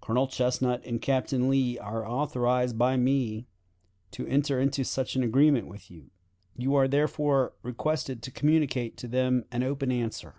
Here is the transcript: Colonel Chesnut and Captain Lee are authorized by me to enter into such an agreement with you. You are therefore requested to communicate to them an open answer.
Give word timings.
Colonel 0.00 0.28
Chesnut 0.28 0.86
and 0.86 1.02
Captain 1.02 1.50
Lee 1.50 1.76
are 1.76 2.06
authorized 2.06 2.78
by 2.78 2.96
me 2.96 3.48
to 4.12 4.24
enter 4.28 4.60
into 4.60 4.84
such 4.84 5.16
an 5.16 5.24
agreement 5.24 5.66
with 5.66 5.90
you. 5.90 6.12
You 6.56 6.76
are 6.76 6.86
therefore 6.86 7.54
requested 7.64 8.22
to 8.22 8.30
communicate 8.30 8.96
to 8.98 9.08
them 9.08 9.44
an 9.50 9.64
open 9.64 9.90
answer. 9.90 10.36